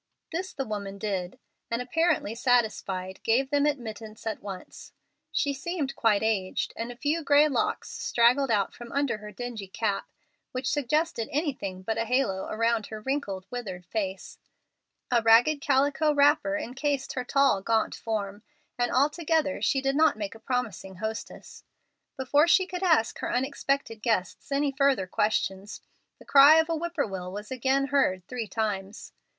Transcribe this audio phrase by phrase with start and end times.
[0.31, 1.37] This the woman did,
[1.69, 4.93] and, apparently satisfied, gave them admittance at once.
[5.31, 9.67] She seemed quite aged, and a few gray locks straggled out from under her dingy
[9.67, 10.09] cap,
[10.53, 14.39] which suggested anything but a halo around her wrinkled, withered face.
[15.11, 18.41] A ragged calico wrapper incased her tall, gaunt form,
[18.79, 21.63] and altogether she did not make a promising hostess.
[22.17, 25.79] Before she could ask her unexpected guests any further questions,
[26.17, 29.13] the cry of a whippoorwill was again heard three times.